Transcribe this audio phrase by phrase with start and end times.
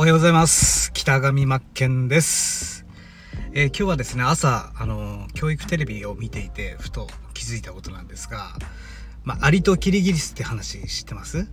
[0.00, 0.90] おはようございます。
[0.94, 2.86] 北上真剣です。
[3.52, 8.54] えー今日はですね、朝、あの、教育テレビを見ていて、ふと気づいたことなんですが、
[9.24, 11.46] まあ、アリとキリギリスって話知ってます？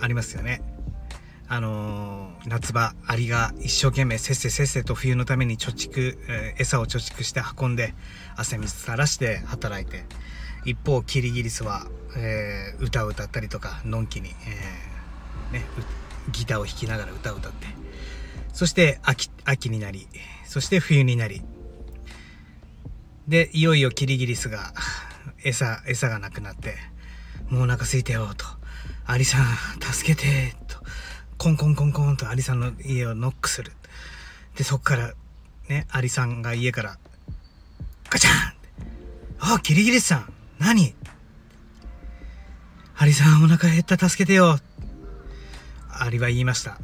[0.00, 0.62] ありますよね。
[1.46, 7.94] あのー夏場、アリが一生懸命せっせせっせと冬のために貯蓄、えー餌を貯蓄して運んで、
[8.34, 10.06] 汗水垂らして働いて、
[10.64, 15.64] 一方、キリギリスは、えー歌を歌ったりとか、のんきに、えーね、
[16.30, 17.66] ギターを弾きながら歌を歌って、
[18.52, 20.08] そして秋、秋になり、
[20.46, 21.42] そして冬になり、
[23.26, 24.74] で、いよいよキリギリスが、
[25.44, 26.76] 餌、餌がなくなって、
[27.48, 28.44] もうお腹空いたよ、と。
[29.04, 29.46] アリさん、
[29.80, 30.82] 助けて、と。
[31.38, 33.72] コンコンコンコンとアリさんの家をノックする。
[34.56, 35.14] で、そっから、
[35.68, 36.98] ね、アリさんが家から、
[38.10, 38.54] ガチャン
[39.38, 40.94] あ、キリギリスさん、何？
[42.96, 44.58] アリさん、お腹減った、助けてよ。
[46.00, 46.78] アリは言いました。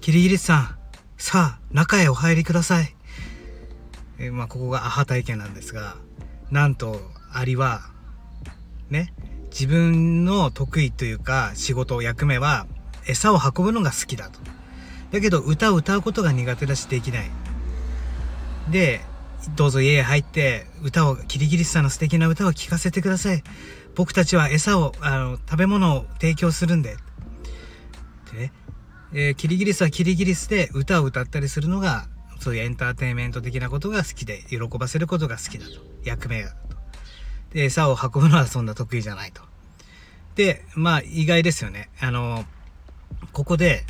[0.00, 0.78] キリギリスさん、
[1.16, 2.94] さあ、中へお入りください。
[4.18, 5.96] えまあ、ここがアハ体験なんですが、
[6.50, 7.00] なんと、
[7.32, 7.82] アリは、
[8.90, 9.12] ね、
[9.50, 12.66] 自分の得意というか、仕事、役目は、
[13.06, 14.40] 餌を運ぶのが好きだと。
[15.12, 17.30] だけど、歌を歌うことが苦手だし、できない。
[18.70, 19.00] で、
[19.56, 23.42] どうぞ家へ入って、歌を、キリギリスさんの素敵な歌を聴かせてください。
[23.94, 26.96] 僕たちは餌を、あの、食べ物を提供するんで。
[28.32, 28.52] でね、
[29.14, 32.06] えキリギリスはキリギリスで歌を歌ったりするのが、
[32.40, 35.72] そういうエンターテインメント的なことが好きで、喜ばせることが好きだと。
[36.04, 36.56] 役目がと。
[37.52, 39.42] で、餌を運ぶのはそんな得意じゃないと。
[40.34, 41.90] で、まあ意外ですよね。
[42.00, 42.44] あの、
[43.32, 43.84] ここで、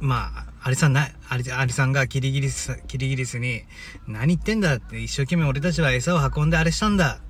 [0.00, 3.62] まあ、アリさんな、アリアリさんがキリギリス、キリギリスに、
[4.08, 7.20] 何言ってんだって、一生懸命俺たちは餌を運んであれしたんだ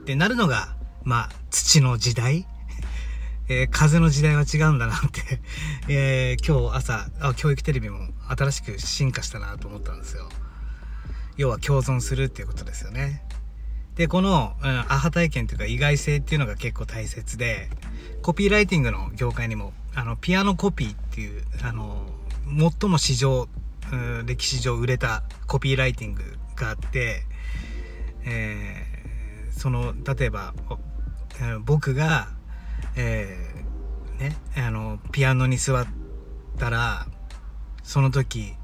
[0.00, 2.46] ってなるのが、まあ、土の時代
[3.48, 5.40] えー風の時代は違うんだなって、
[5.88, 10.28] えー今日朝あ、教育テレビも新しく進化したなと思ったんですよ。
[11.36, 13.22] 要は共存するっていうことですよね。
[13.94, 17.70] で、この、うん、アハ体験というか意外性っていうのが結構大切で、
[18.22, 22.06] コピーライティングの業界にも、あの、ピアノコピーっていう、あの、
[22.80, 23.48] 最も史上、
[23.92, 27.24] うん歴史上売れたコピーライティングがあって、
[28.24, 28.96] えー
[29.58, 30.52] その、例えば、
[31.64, 32.35] 僕が、
[32.96, 33.56] えー
[34.18, 35.86] ね、あの、ピアノに座っ
[36.58, 37.06] たら、
[37.82, 38.54] その時、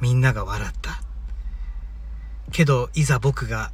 [0.00, 1.00] みんなが笑った。
[2.52, 3.72] けど、いざ僕が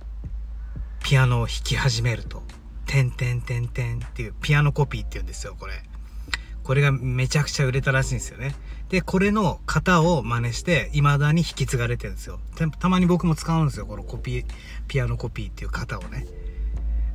[1.02, 2.42] ピアノを弾き始めると、
[2.86, 5.82] てんてんてんてんっていう、ピアノコピーって言うんですよ、これ。
[6.62, 8.54] これがめちゃくちゃ売れたらしいんですよね。
[8.88, 12.38] で、これの型を真似して、未だに引き継がれてるんですよ。
[12.54, 14.44] たたまに僕も使うんですよ、このコピー、
[14.86, 16.26] ピアノコピーっていう型をね。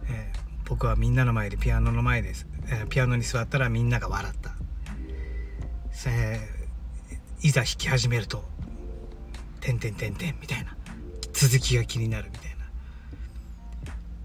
[0.10, 4.52] えー僕はみんなの前でピアノの前です、えーピアノに座ったらみんなが笑った。
[6.08, 6.58] えー
[7.42, 8.44] いざ弾き始めると、
[9.62, 10.76] てんてんてんてんみたいな。
[11.34, 12.66] 続きが気になるみたいな。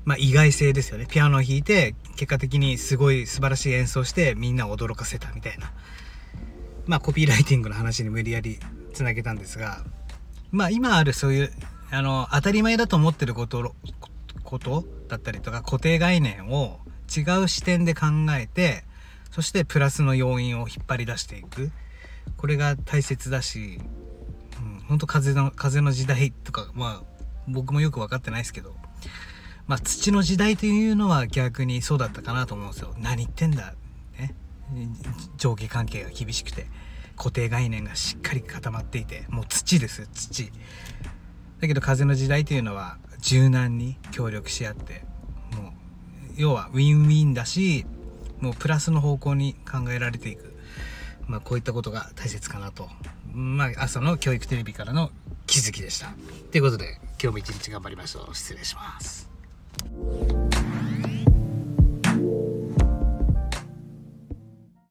[0.05, 1.07] まあ意外性ですよね。
[1.07, 5.73] ピアノを弾いて、結果的にすごい素晴らしい演奏してみんなを驚かせたみたいな。
[6.87, 8.59] まあコピーライティングの話に無理やり
[8.95, 9.85] つなげたんですが、
[10.51, 11.53] まあ今あるそういう、
[11.91, 13.75] あの、当たり前だと思ってること、
[14.43, 16.81] ことだったりとか固定概念を
[17.15, 18.85] 違う視点で考えて、
[19.31, 21.71] そしてプラスの要因を引っ張り出していく。
[22.39, 23.79] これが大切だし、
[24.59, 28.75] うん、本当風の、風の時代とか、まあ僕もよく分かってないですけど、
[29.67, 32.95] まあ土の時代というのは逆にそうだったかなと思うんですよ。
[32.99, 33.75] 何言ってんだ。
[34.19, 34.35] ね。
[35.37, 36.69] 上下関係が厳しくて、
[37.19, 40.51] 固定概念がしっかり固まっていて、もう土です、土。
[41.61, 45.05] だけど風の時代というのは柔軟に協力し合って、
[45.57, 45.73] もう、
[46.37, 47.87] 要はウィンウィンだし、
[48.41, 50.53] もうプラスの方向に考えられていく。
[51.27, 52.89] まあこういったことが大切かなと。
[53.33, 55.11] まあ朝の教育テレビからの
[55.47, 56.13] 気づきでした。
[56.51, 58.35] ということで今日も一日頑張りましょう。
[58.35, 59.31] 失礼します。